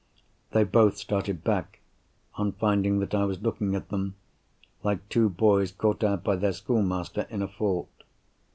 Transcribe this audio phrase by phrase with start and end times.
[0.49, 1.79] They both started back,
[2.33, 4.15] on finding that I was looking at them,
[4.81, 7.91] like two boys caught out by their schoolmaster in a fault.